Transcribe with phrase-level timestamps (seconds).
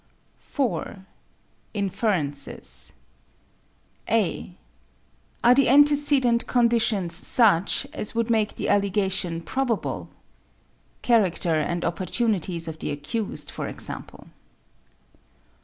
[0.39, 1.05] 4.
[1.75, 2.93] Inferences
[4.09, 4.57] (a)
[5.43, 10.09] Are the antecedent conditions such as would make the allegation probable?
[11.03, 14.29] (Character and opportunities of the accused, for example.)